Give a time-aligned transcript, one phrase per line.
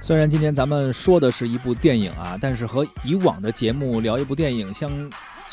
[0.00, 4.90] 虽然今天咱们说的是一部电影啊，但是和以往的节目聊一部电影，相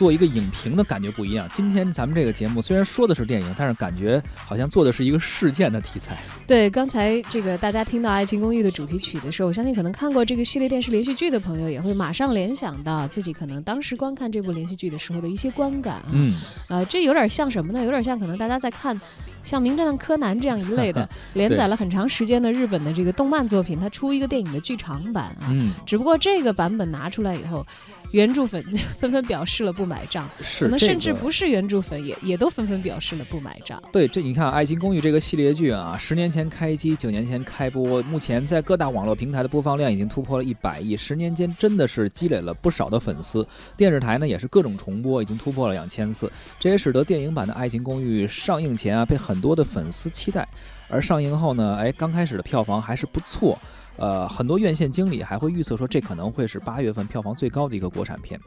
[0.02, 1.48] 做一个影评的感觉不一样。
[1.54, 6.18] 今天咱们这个节目虽然说的是电影，但是感觉好像做的是一个事件的题材。
[6.48, 16.10] 对，刚才这个大家听到《爱情公寓》的主题曲的时候，我相信可能看过这个系列电视连续剧的朋友，也会马上联想到自己可能当时观看这部连续剧的时候的一些观感啊。
[16.14, 16.34] 嗯，
[16.70, 17.84] 呃，这有点像什么呢？
[17.84, 19.00] 有点像可能大家在看。
[19.44, 27.66] 像《名侦探柯南》这样一类的 连载了很长时间的日本的这个动漫作品，它出一个电影的剧场版啊，嗯，只不过这个版本拿出来以后，
[28.12, 28.62] 原著粉
[28.98, 33.82] 纷纷表示了不买账，是可能甚至不是原著粉也也都纷纷表示了不买账。
[33.92, 43.46] 对，这你看《爱情公寓》这个系列剧啊，十年前开机，九年前开播，目前在各大网络平台的播放量已经突破了一百亿，十年间真的是积累了不少的粉丝。
[43.78, 50.46] 电视台呢也是各种重播，已经突破了两千次，这也使得电影版的《爱情公寓》上映前啊被很很多的粉丝期待，
[50.90, 53.58] 而上映后呢，哎，刚开始的票房还是不错。
[53.98, 58.40] 呃，很多院线经理还会预测说，这可能会是八月份票房最高的一个国产片。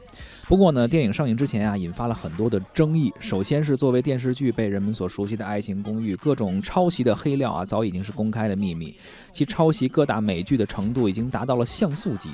[0.47, 3.13] 不过呢，电影上映之前啊，引发了很多的争议。
[3.19, 8.93] 首先是作为电视剧被人们所熟悉的《爱情公寓》，各种抄袭的黑料啊，早已经是公开的秘密。
[9.31, 12.29] 其抄袭各大美剧的程度已经达到了像素级。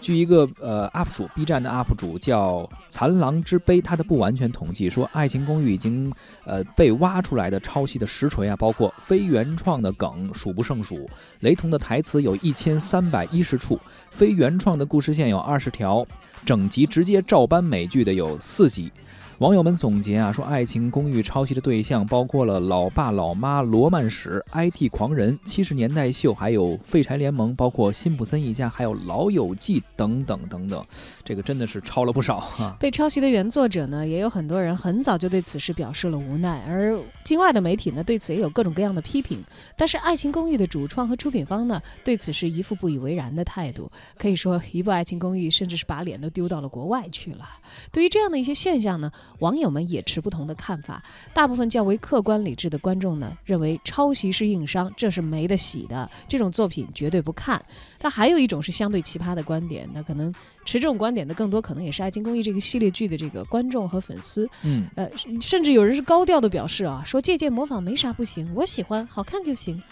[0.00, 6.12] 据一个呃 UP 主，B 站的 UP 主叫“残狼之碑”，他的不完全统计说，《爱情公寓》已经
[6.44, 11.08] 呃被挖出来的抄袭的实锤啊，包括非原创的梗数不胜数，
[11.40, 13.78] 雷同的台词有一千三百一十处，
[14.10, 16.04] 非原创的故事线有二十条，
[16.44, 18.90] 整集直接照搬美剧的有四集。
[19.38, 30.82] 网友们总结啊，说《爱情公寓》抄袭的对象包括了《老爸老妈》《罗曼史》《IT 狂人》《七十年代秀》，还有《废柴联盟》，包括《辛普森一家》，还有《老友记》等等等等。
[31.22, 39.44] 这个真的是抄了不少哈、被抄袭的原作者呢，也有很多人很早就对此事表示了无奈，而境外的媒体呢，对此也有各种各样的批评。
[39.76, 43.90] 但是，《爱情公寓》的主创和出品方呢，对此是一副不以为然的态度。
[44.16, 47.44] 可以说，一部《爱情公寓》甚至是把脸都丢到了国外去了。
[47.92, 51.02] 对于这样的一些现象呢，网友们也持不同的看法。
[51.34, 57.62] 大部分较为客观理智的观众呢，认为抄袭是硬伤，这是没得洗的，这种作品绝对不看。
[57.98, 60.32] 但还有一种是相对奇葩的观点，那可能
[60.64, 64.48] 持这种观点的更多可能也是《爱情公寓》这个系列剧的这个观众和粉丝。
[64.62, 65.10] 嗯，呃，
[65.40, 69.82] 甚至有人是高调的表示啊，说借鉴模仿没啥不行，我喜欢，好看就行。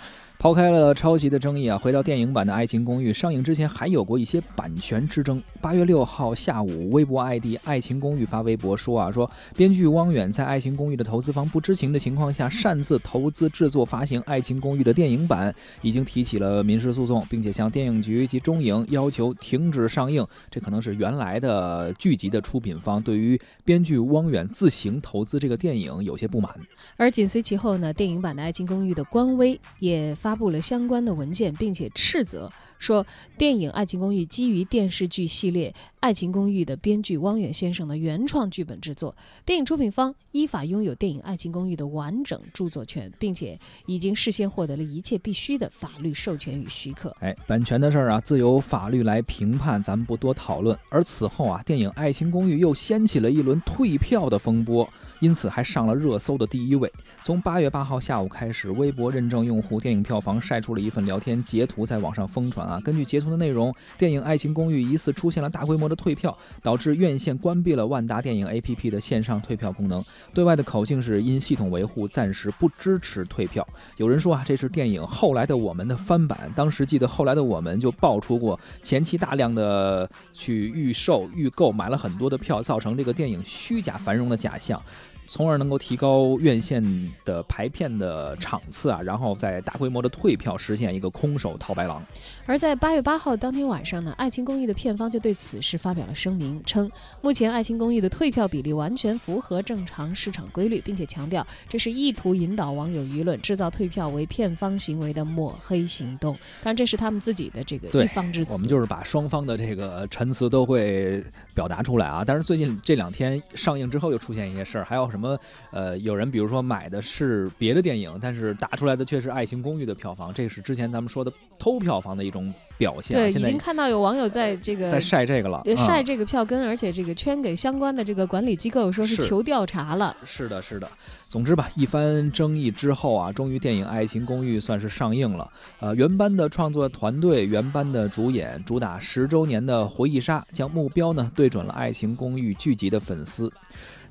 [0.44, 5.42] 抛开了抄袭的争议啊，回到电影版的《爱情公寓》上映之前，还有过一些版权之争。
[5.58, 20.22] 八月六号下午，微博 ID“ 爱情公寓”发微博说啊，说编剧汪远在《爱情公寓》的投资方不知情的情况下，擅自投资制作发行《爱情公寓》的电影版，已经提起了民事诉讼，并且向电影局及中影要求停止上映。
[20.50, 26.54] 这可能是原来的剧集的出品方对于编剧汪远自行投资这个电影有些不满。
[26.98, 32.50] 而紧随其后呢，电影版的《爱情公寓》的官微也发发布了相关的文件，并且斥责
[32.80, 33.06] 说，
[33.38, 39.14] 电影《爱情公寓》基于电视剧系列《爱情公寓》的编剧汪远先生的原创剧本制作，
[39.46, 43.56] 电影出品方依法拥有电影《爱情公寓》的完整著作权，并且
[43.86, 47.14] 已经事先获得了一切必须的法律授权与许可。
[47.20, 50.76] 哎，版权的事儿啊，自有法律来评判，咱们不多讨论。
[50.90, 54.88] 而此后啊，电影《爱情公寓》又掀起了一轮退票的风波，
[55.20, 56.92] 因此还上了热搜的第一位。
[57.22, 62.80] 从八月八号下午开始，微博认证用户电影票票房晒出了一份聊天截图，在网上疯传啊。
[62.84, 70.04] 根据截图的内容，电影《爱情公寓》疑似出现了大规模的退票，导致院线关闭了万达电影 APP 的线上退票功能。
[70.32, 73.66] 对外的口径是因系统维护，暂时不支持退票。
[73.96, 76.48] 有人说啊，这是电影《后来的我们》的翻版。
[76.54, 84.80] 当时记得《后来的我们》就爆出过前期大量的去预售、预购，买了很多的票，造成这个电影虚假繁荣的假象。
[85.26, 86.82] 从而能够提高院线
[87.24, 92.04] 的排片的场次啊，然后再大规模的退票，实现一个空手套白狼。
[92.46, 96.90] 而在八月八号当天晚上呢，《爱情公寓》的片方就对此事发表了声明，称
[97.22, 106.34] 目前《爱情公寓》的退票比例完全符合正常市场规律，并且强调这是意图引导网友舆论、制造退票为片方行为的抹黑行动。
[106.62, 108.52] 当然，这是他们自己的这个对一方之词。
[108.52, 111.24] 我们就是把双方的这个陈词都会
[111.54, 112.22] 表达出来啊。
[112.24, 115.38] 但是最近这两天上映之后又出现一些事儿，还有什么
[115.70, 123.22] 呃，有人比如说买的是别的电影，但是打出来的却是《爱情公寓》的票房，这是之前咱们说的偷票房的一种表现啊。
[123.22, 130.16] 对，已经看到有网友在这个在晒这个了，呃晒嗯这个票根，而且这个圈给相关的这个管理机构说是是求调查了。
[130.24, 130.88] 是的，是的。
[131.28, 135.48] 总之吧，一番争议之后啊，终于电影《爱情公寓》算是上映了。
[135.80, 143.52] 呃，原班的创作团队、原班的主演，主打十周年的回忆杀，将目标呢对准了《爱情公寓》聚集的粉丝。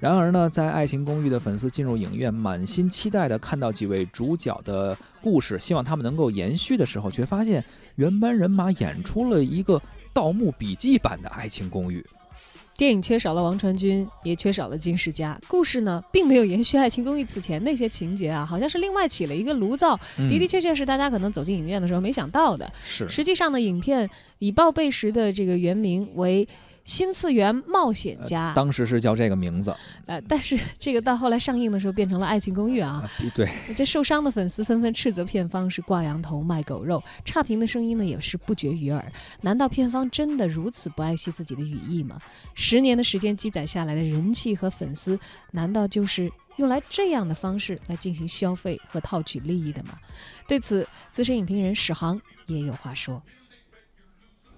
[0.03, 7.63] 然而呢，在《爱情公寓》的粉丝进入影院，满心期待的看到几位主角的故事，希望他们能够延续的时候，却发现
[7.95, 9.77] 原班人马演出了一个
[10.11, 12.01] 《盗墓笔记》版的《爱情公寓》。
[12.75, 15.39] 电影缺少了王传君，也缺少了金世佳。
[15.47, 19.97] 故事呢，并没有延续《爱情公寓》此前那些情节啊，好像是另外起了一个炉灶。
[20.17, 22.69] 嗯的的确确是大家可能走进影院的时候没想到的。
[22.83, 24.09] 是实际上呢，影片
[24.39, 26.45] 以报备时的这个原名为
[26.85, 29.73] 《新次元冒险家》当时是叫这个名字
[30.05, 33.01] 呃，但是这个到后来上映的时候变成了《爱情公寓》啊。
[33.03, 39.11] 啊，对，这受伤的粉丝纷纷斥责片方是挂羊头卖狗肉，差评的声音呢也是不绝于耳。
[39.41, 42.19] 难道片方真的如此不爱惜自己的羽翼吗？
[42.53, 45.17] 十年的时间积攒下来的人气和粉丝，
[45.51, 49.97] 难道就是用来这样的方式来进行消费和套取利益的吗？
[50.47, 53.15] 对此，资深影评人史航也有话说。《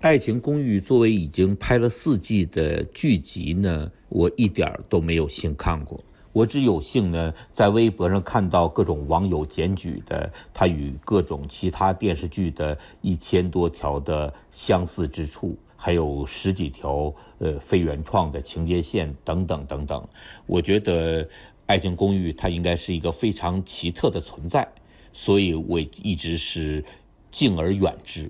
[0.05, 5.99] 爱情公寓》作为已经拍了四季的剧集呢，我一点儿都没有幸看过。
[6.31, 20.07] 我只有幸呢，在微博上看到各种网友检举的它与各种其他电视剧的一千多条的相似之处，还有十几条呃非原创的情节线等等等等。
[20.45, 21.25] 我觉得
[21.65, 24.71] 《爱情公寓》它应该是一个非常奇特的存在，
[25.11, 26.85] 所以我一直是
[27.31, 28.29] 敬而远之。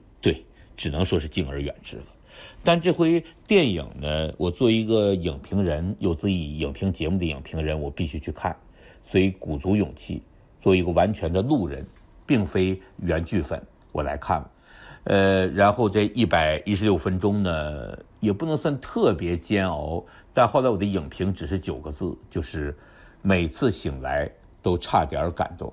[0.75, 2.03] 只能说是敬而远之了。
[2.63, 8.55] 但这回电影呢，我作为一个影评人，有自己影评节目的影评人，我必须去看，
[9.03, 10.21] 所以鼓足勇气，
[10.59, 11.85] 作为一个完全的路人，
[12.25, 13.61] 并非原剧粉，
[13.91, 14.51] 我来看了。
[15.05, 22.75] 呃，然后这一百一十六分钟呢，也不能算特别煎熬，但后来我的影评只是九个字，就是
[23.21, 24.29] 每次醒来
[24.63, 25.71] 都差点感动。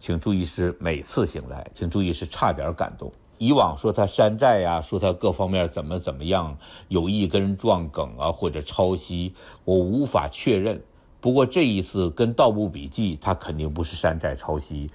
[0.00, 3.12] 请注意是每次醒来，请注意是差点感动。
[3.44, 6.56] 以往说他山寨呀、说他各方面怎么怎么样，
[6.86, 9.34] 有意跟人撞梗啊，或者抄袭，
[9.64, 10.80] 我无法确认。
[11.20, 14.88] 不过这一次跟《盗墓笔记》，他肯定不是山寨抄袭，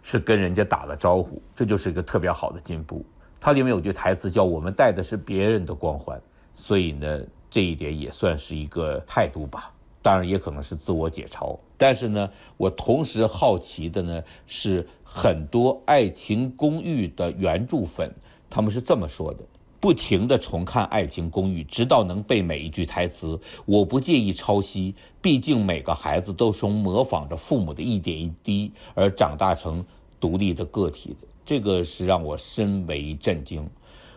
[0.00, 3.04] 是跟人家打了招呼，这就是一个特别好的进步。
[3.40, 6.22] 它里面有句台词叫“我们带的是别人的光环”，
[6.54, 9.72] 所以呢，这一点也算是一个态度吧。
[10.08, 18.10] 当然也可能是自我解嘲，但是呢，我同时好奇的呢是很多《爱情公寓》的原著粉，
[18.48, 19.40] 他们是这么说的：
[19.78, 23.38] 不停地重看《爱情公寓》，直到能背每一句台词。
[23.66, 29.84] 我不介意抄袭，毕竟每个孩子都从模仿着父母的一点一滴而长大成
[30.18, 33.68] 独立的个体的，这个是让我深为震惊。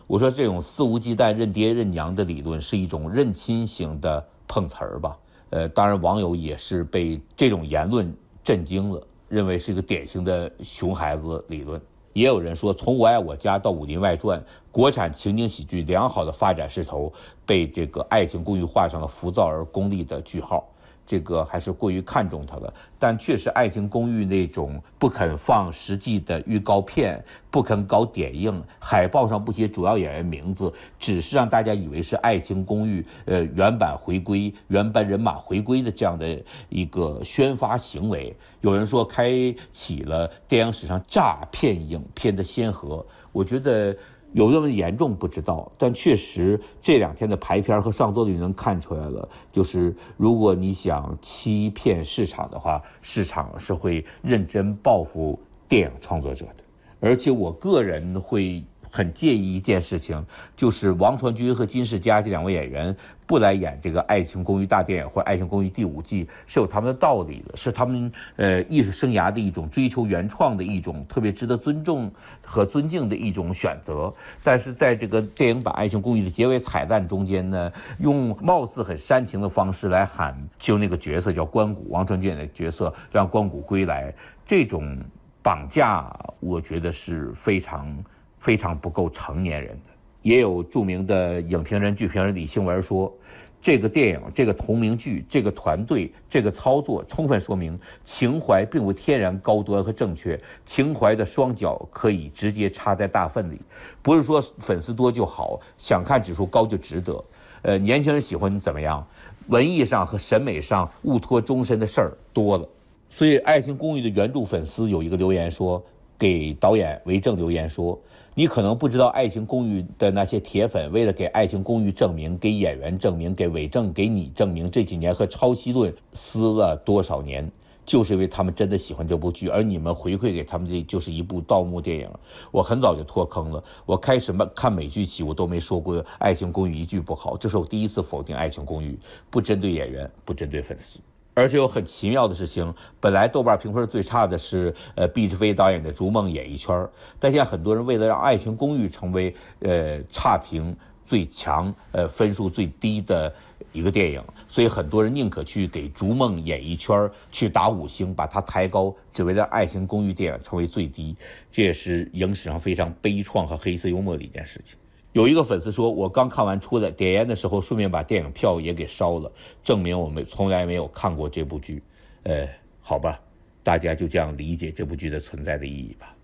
[0.07, 5.17] 我说这种肆无忌惮认爹认娘的理论是一种认亲型的碰瓷儿吧。
[5.51, 8.11] 呃，当然，网友也是被这种言论
[8.43, 11.79] 震惊了，认为是一个典型的熊孩子理论。
[12.13, 14.39] 也有人说，从《我爱我家》到《武林外传》，
[14.71, 17.11] 国产情景喜剧良好的发展势头
[17.45, 20.67] 被这个《爱情公寓》画上了浮躁而功利的句号。
[21.05, 38.33] 这个还是过于看重它了，但确实《爱情公寓》那种不肯放实际的预告片，不肯搞点映，海报上不写主要演员名字，只是让大家以为是《爱情公寓》呃原版回归、原班人马回归的这样的一个宣发行为。
[38.61, 43.97] 有人说开启了电影史上诈骗影片的先河，我觉得。
[44.33, 49.27] 有那么严重不知道，但确实这两天的排片和上座率能看出来了。
[49.51, 55.37] 就是如果你想欺骗市场的话，市场是会认真报复
[55.67, 56.63] 电影创作者的。
[56.99, 60.23] 而且我个人会很介意一件事情，
[60.55, 62.95] 就是王传君和金世佳这两位演员
[63.25, 72.11] 不来演这个《爱情公寓》大电影或《爱情公寓》第五季，是有他们的道理的，是他们呃艺术生涯的一种追求原创的一种特别值得尊重
[72.45, 74.13] 和尊敬的一种选择。
[74.43, 84.13] 但是在这个电影版《爱情公寓》的结尾彩蛋中间呢，用貌似很煽情的方式来喊就那个角色叫关谷，王传君演的角色让关谷归来，
[84.45, 84.99] 这种
[85.41, 87.97] 绑架，我觉得是非常
[88.41, 89.91] 非常不够成年人的。
[90.21, 93.11] 也有著名的影评人、剧评人李兴文说，
[93.59, 103.59] 这个电影、这个同名剧、这个团队、这个操作，充分说明情怀并不天然高端和正确，情怀的双脚可以直接插在大粪里，
[104.03, 107.23] 不是说粉丝多就好，想看指数高就值得。
[107.63, 109.03] 呃，年轻人喜欢怎么样？
[109.47, 112.69] 文艺上和审美上误托终身的事儿多了。
[113.09, 115.83] 所以，《爱情公寓》的原著粉丝有一个留言说，
[116.17, 117.99] 给导演韦正留言说。
[118.33, 127.51] 你可能不知道，《爱情公寓》的那些铁粉为了给《爱情公寓》证明、给演员证明、给伪证、给你证明，这几年和抄袭论撕了多少年，
[127.85, 132.09] 就是因为他们真的喜欢这部剧，而你们回馈给他们的就是一部盗墓电影。
[132.51, 138.93] 我很早就脱坑了，我开始看美剧起，我都没说过《爱情公寓》一句不好，这是我第一次否定《爱情公寓》，
[139.29, 141.01] 不针对演员，不针对粉丝。
[141.33, 146.75] 而且有很奇妙的事情，本来豆瓣评分最差的是呃毕志飞导演的《逐梦演艺圈》，
[147.19, 153.33] 但现在很多人为了让《爱情公寓》成为呃差评最强、呃分数最低的
[153.71, 156.97] 一个电影，所以很多人宁可去给《逐梦演艺圈》
[157.31, 161.15] 去打五星，把它抬高，只为了《爱情公寓》电影成为最低，
[161.49, 164.77] 这也是影史上非常悲怆和黑色幽默的一件事情。
[165.13, 169.29] 有一个粉丝说，我刚看完出来，点烟的时候顺便把电影票也给烧了，
[169.61, 171.83] 证明我们从来没有看过这部剧。
[172.23, 172.47] 呃，
[172.79, 173.19] 好吧，
[173.61, 176.15] 大家就这样理解这部剧的存在的意义吧。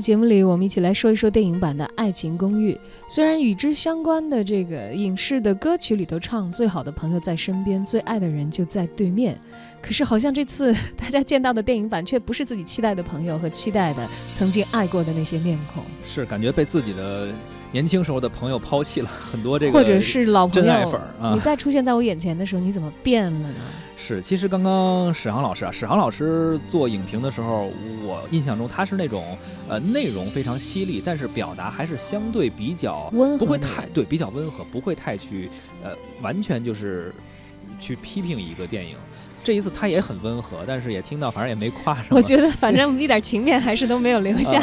[0.00, 2.72] 节目里，我们一起来说一说电影版的《爱情公寓》。
[3.08, 9.38] 虽然与之相关的这个影视的歌曲里头唱“最好的朋友在身边，最爱的人就在对面”，
[9.82, 17.28] 可是好像这次大家见到的电影版却不是自己期待的朋友和期待的曾经爱过的那些面孔，是感觉被自己的
[17.70, 23.54] 年轻时候的朋友抛弃了很多这个，或者是老朋真爱友粉儿啊你再出现在我眼前的时候，你怎么变了呢？
[23.96, 27.70] 是，其实刚刚史航老师啊，史航老师做影评的时候，
[28.04, 29.36] 我印象中他是那种
[29.68, 35.50] 呃内容非常犀利，但是表达还是相对比较温和不会太对，比较温和，不会太去
[35.82, 35.90] 呃
[36.22, 37.12] 完全就是
[37.80, 38.96] 去批评一个电影。
[39.48, 42.18] 这一次他也很温和，但是也听到反正也没夸什么。
[42.18, 44.60] 我觉得反正一点情面还是都没有留下。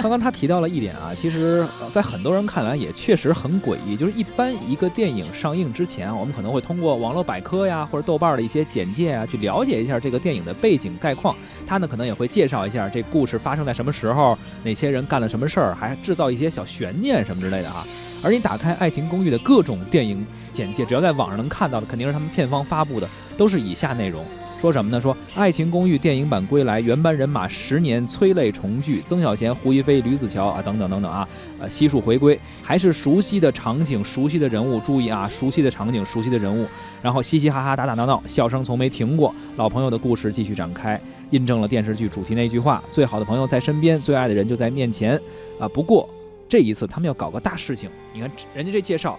[0.00, 11.34] 刚刚他提到了一点啊，其实呃在很多人看来也确实很诡异，就是一般一个电影上映之前，我们可能会通过网络百科呀或者豆瓣的一些简介啊，去了解一下这个电影的背景概况。
[11.66, 17.84] 他呢可能也会介绍一下这故事发生在什么时候，哪些人干了什么事儿，还制造一些小悬念什么之类的啊。
[18.22, 24.24] 而你打开《爱情公寓》的各种电影简介，只要在网上能看到的，肯定是他们片方发布的，都是以下内容。
[24.58, 25.00] 说什么呢？
[25.00, 31.26] 说《爱情公寓》电影版归来，原班人马十年催泪重聚，曾小贤、胡一菲、吕子乔啊，等等等等啊，
[31.58, 34.78] 呃，悉数回归，还是熟悉的场景、熟悉的人物。
[34.80, 36.66] 注意啊，熟悉的场景、熟悉的人物，
[37.00, 39.34] 然后嘻嘻哈哈、打打闹闹，笑声从没停过。
[39.56, 41.00] 老朋友的故事继续展开，
[41.30, 45.18] 印证了电视剧主题那句话：最好的朋友在身边，最爱的人就在面前。
[45.58, 46.06] 啊，不过
[46.50, 49.16] 这一次他们要搞个大事情，你看人家这介绍，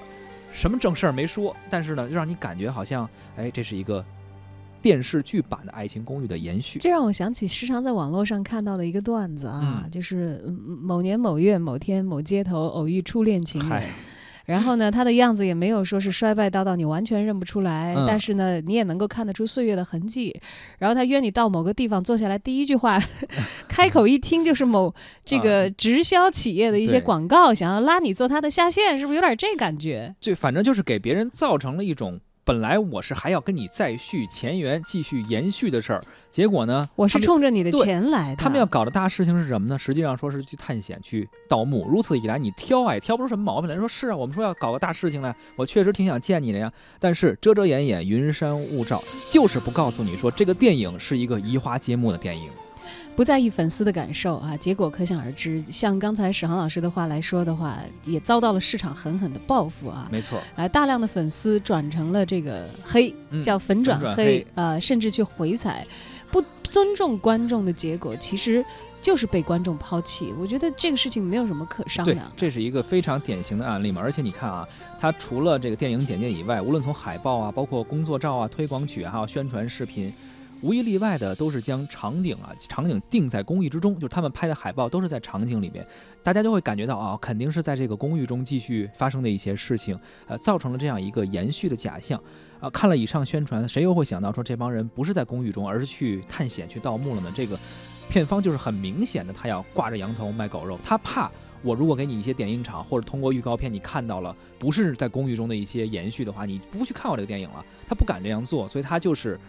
[0.52, 4.04] 什么正事儿没说，但是呢，让你感觉好像，哎，这是一个
[4.82, 6.78] 电视剧版的《爱情公寓》的延续。
[6.80, 9.90] 这让我想起时常在网络上看到的一个段子啊，嗯。
[9.90, 13.70] 就是嗯某年某月某天某街头偶遇初恋情人。
[13.70, 13.88] 嗨，
[14.52, 20.38] 然后呢，他的样子也没有说是衰败到到，你完全认不出来，嗯但是呢，你也能够看得出岁月的痕迹。
[20.78, 23.00] 然后他约你到某个地方坐下来，第一句话，
[23.70, 24.94] 开口一听就是某
[25.24, 30.14] 这个直销企业的一些广告，想要拉你做他的下线，是不是有点这感觉？
[30.20, 32.20] 就反正就是给别人造成了一种。
[32.44, 38.36] 本来我是还要跟你再续前缘、继续延续的事儿，结果呢，我是冲着你的钱来的。
[38.36, 39.78] 他们要搞的大事情是什么呢？
[39.78, 41.88] 实际上说是去探险、去盗墓。
[41.88, 43.76] 如此一来，你挑啊也挑不出什么毛病来。
[43.76, 46.72] 说是啊，我们说要搞个大事情来，我确实挺想见你的呀。
[47.00, 52.50] 但是遮遮掩掩、云山雾罩，就是不告诉你说这个电影是一个移花接木的电影。
[53.16, 55.62] 不在意粉丝的感受啊，结果可想而知。
[55.70, 60.08] 像刚才史航老师的话来说的话，也遭到了市场狠狠的报复啊。
[60.12, 65.86] 没错，啊，大量的粉丝转成了这个黑，嗯叫粉转黑粉转黑，呃，甚至去回踩，
[66.32, 68.66] 不尊重观众的结果，其实
[69.02, 70.34] 就是被观众抛弃。
[70.40, 72.32] 我觉得这个事情没有什么可商量，的。
[72.36, 74.02] 这是一个非常典型的案例嘛。
[74.02, 74.68] 而且你看啊，
[75.00, 80.12] 它除了这个电影简介以外，无论从海报啊，包括工作照啊、推广曲啊，还有宣传视频。
[80.62, 85.86] 无一例外的都是将场景啊场景定在公寓之中，就是他们拍的海报都是在场景里面，
[86.24, 92.22] 大家就会感觉到啊、肯定是在这个公寓中继续发生的一些事情，呃，造成了这样一个延续的假象。
[92.60, 97.32] 啊、看了以上宣传，谁又会想到说这帮人不是在公寓中，而是去探险、去盗墓了呢？
[97.34, 97.58] 这个
[98.08, 101.32] 片方就是很明显的，他要挂着羊头卖狗肉，他怕
[101.64, 109.40] 我如果给你一些点映场，或者通过预告片你看到了不是在公寓中的一些延续的话，你不去看我这个电影了，他不敢这样做，所以他就是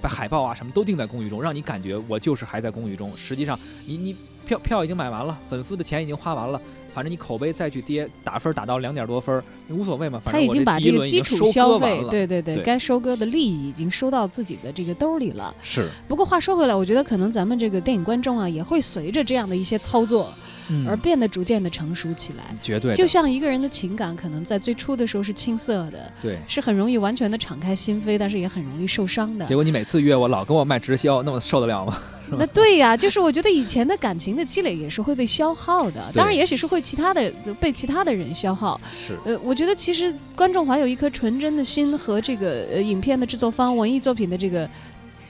[0.00, 3.16] 把海报啊什么都定在公寓中，让你感觉我就是还在公寓中。
[3.16, 6.60] 实际上，你你票票已经买完了，粉丝的钱已经花完了，
[6.94, 10.20] 反正你口碑再去跌，打分打到两点多分儿，无所谓嘛。
[10.22, 15.52] 反正我他已经把这个基础消费，对对，对该收割的利益已经收到自己的这个兜里了。
[15.62, 20.32] 是，不过话说回来，我觉得可能咱们这个电影观众啊，也会随着这样的一些操作
[20.68, 22.44] 嗯而变得逐渐的成熟起来。
[22.62, 26.38] 绝对就像一个人的情感，可能在最初的时候是青涩的，对。
[26.46, 29.54] 是很容易完全的敞开心扉，但是也很容易受伤的结。
[29.54, 31.98] 果你每次约我，老跟我卖直销，那我受得了吗？
[32.38, 37.30] 那对呀，就是我觉得以前的感情的积累也是会被消耗的，当然也许是会其他的
[37.60, 38.80] 被其他的人消耗。
[38.92, 44.68] 是，呃，我觉得其实观众怀有一颗纯真的心和这个呃影片的制作方、文艺作品的这个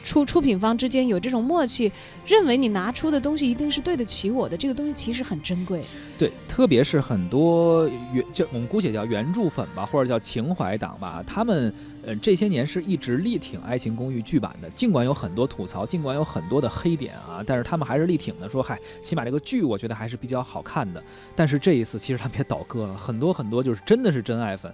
[0.06, 1.90] 出出品方之间有这种默契，
[2.24, 5.82] 认为你拿出的东西一定是对得起我的，这个东西其实很珍贵。
[6.16, 21.02] 对，特别是很多原就我们姑且叫原著粉吧，或者叫情怀党吧，他们呃这些年是一直力挺《爱情公寓》剧版的，尽管有很多吐槽，尽管有很多的黑点啊，但是他们还是力挺的，说嗨，起码这个剧我觉得还是比较好看的。
[21.34, 24.72] 但是这一次其实他们也倒戈了，很多很多就是真的是真爱粉。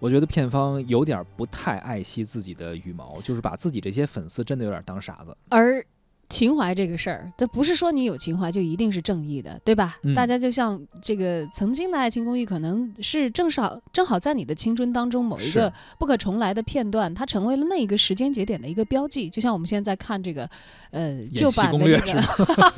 [0.00, 5.36] 我觉得片方有点不太爱惜自己的羽毛，就是把自己这些粉丝真的有点当傻子。
[5.50, 5.84] 而
[6.30, 9.98] 情怀这个事儿，这不是说你有情怀就一定是正义的，对吧？
[10.02, 19.28] 嗯大家就像这个曾经的《爱情公寓》，可能是正少正好在你的青春当中某一个不可重来的片段，它成为了那一个时间节点的一个标记。
[19.28, 20.48] 就像我们现在看这个，
[20.90, 22.22] 呃，旧版的这个。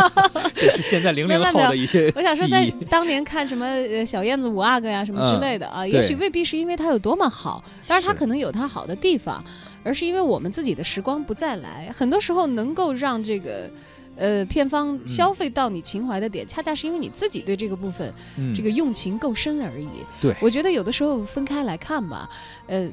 [0.56, 9.44] 这是现在零零后的一些我想说，在当年看什么呃小燕子五阿哥呀什么之类的啊，也许未必是因为它有多么好，但是它可能有它好的地方，
[9.84, 11.92] 而是因为我们自己的时光不再来。
[11.94, 13.70] 很多时候能够让这个。
[14.14, 19.88] 呃，片方消费到你情怀的点，恰恰是因为你自己对这个部分、嗯这个用情够深而已。
[20.20, 22.28] 对我觉得有的时候分开来看吧，
[22.66, 22.86] 呃，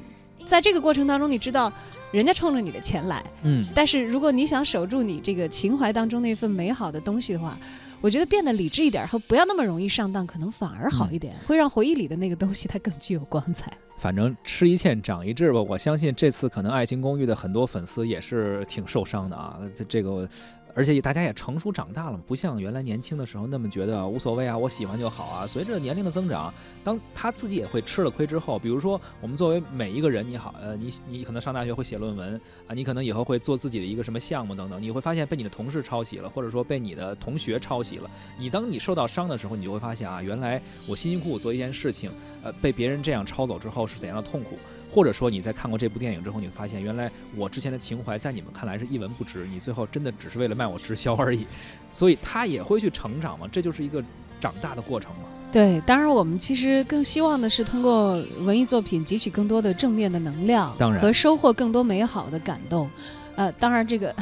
[0.46, 1.72] 在这个过程当中，你知道
[2.12, 7.58] 人家冲着你的钱来，嗯但是如果你想守住你这个情怀当中那份美好的东西的话，
[8.02, 13.72] 我觉得变得理智一点和不要那么容易上当，可能反而好一点，会让回忆里的那个东西它更具有光彩。
[13.98, 19.60] 反正吃一堑长一智吧，我相信这次可能《爱情公寓》的很多粉丝也是挺受伤的啊。
[19.76, 20.28] 这这个，
[20.76, 25.48] 而且大家也成熟长大了，不像原来年轻的时候那么觉得无所谓啊，我喜欢就好啊。
[25.48, 38.10] 随着年龄的增长，当他自己也会吃了亏之后，比如说我们作为每一个人，你好，呃，你你可能上大学会写论文啊，你可能以后会做自己的一个什么项目等等，你会发现被你的同事抄袭了，或者说被你的同学抄袭了。
[38.38, 42.12] 你当你受到伤的时候，你就会发现啊，原来我辛辛苦苦做一件事情。
[42.44, 44.58] 呃，被别人这样抄走之后是怎样的痛苦，
[44.90, 51.46] 或者说你在看过这部电影之后，你会发现原来我之前的情怀在你们看来是一文不值，你最后真的只是为了卖我直销而已，
[51.90, 54.04] 所以他也会去成长嘛，这就是一个
[54.40, 55.24] 长大的过程嘛。
[55.52, 62.90] 对，当然我们其实更希望的是通过文艺作品汲取更多的正面的能量，当然和收获更多美好的感动。
[63.36, 64.16] 呃，当然这个。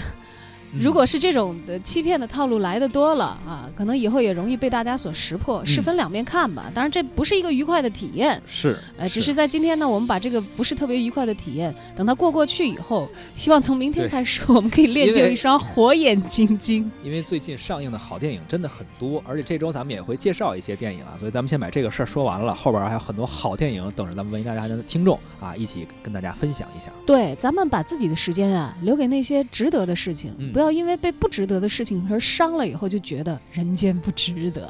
[0.73, 6.71] 嗯如果是这种的欺骗的套路来的多了啊，可能以后也容易被大家所识破，是嗯分两面看吧。
[6.73, 16.89] 当然，这不是一个愉快的体验，是，呃，只是在今天呢，我们把这个不是特别愉快的体验，等它过过去以后，希望从明天开始， 我们可以练就一双火眼金睛。
[17.03, 26.91] 因为最近上映的好电影真的很多，而且这周咱们也会介绍一些电影啊，所以咱们先把这个事儿说完了，后边还有很多好电影等着咱们文艺大家的听众啊一起跟大家分享一下。
[27.05, 34.67] 对，咱们把自己的时间啊留给那些值得的事情，嗯不要因为被不值得的事情而伤了以后就觉得人间不值得，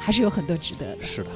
[0.00, 1.02] 还是有很多值得的。
[1.04, 1.30] 是的。